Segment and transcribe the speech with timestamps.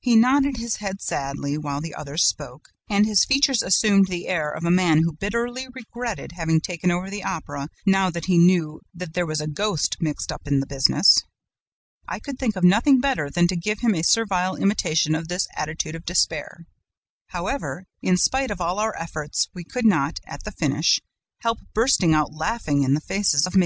[0.00, 4.50] He nodded his head sadly, while the others spoke, and his features assumed the air
[4.50, 8.82] of a man who bitterly regretted having taken over the Opera, now that he knew
[8.92, 11.20] that there was a ghost mixed up in the business.
[12.06, 15.48] I could think of nothing better than to give him a servile imitation of this
[15.56, 16.66] attitude of despair.
[17.28, 21.00] However, in spite of all our efforts, we could not, at the finish,
[21.40, 23.54] help bursting out laughing in the faces of MM.